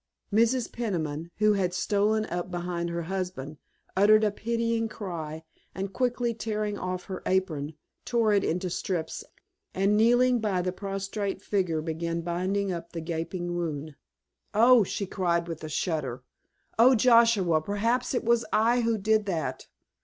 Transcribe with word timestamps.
Mrs. 0.33 0.71
Peniman, 0.71 1.29
who 1.37 1.53
had 1.53 1.75
stolen 1.75 2.25
up 2.25 2.49
behind 2.49 2.89
her 2.89 3.03
husband, 3.03 3.57
uttered 3.95 4.23
a 4.23 4.31
pitying 4.31 4.89
cry, 4.89 5.43
and 5.75 5.93
quickly 5.93 6.33
tearing 6.33 6.75
off 6.75 7.03
her 7.03 7.21
apron 7.27 7.75
tore 8.03 8.33
it 8.33 8.43
into 8.43 8.67
strips 8.67 9.23
and 9.75 9.95
kneeling 9.95 10.39
by 10.39 10.63
the 10.63 10.71
prostrate 10.71 11.39
figure 11.39 11.83
began 11.83 12.21
binding 12.21 12.71
up 12.71 12.93
the 12.93 12.99
gaping 13.01 13.55
wound. 13.55 13.95
"Oh," 14.55 14.83
she 14.83 15.05
cried 15.05 15.47
with 15.47 15.63
a 15.63 15.69
shudder, 15.69 16.23
"oh, 16.79 16.95
Joshua, 16.95 17.61
perhaps 17.61 18.15
it 18.15 18.23
was 18.23 18.43
I 18.51 18.81
who 18.81 18.97
did 18.97 19.27
that! 19.27 19.67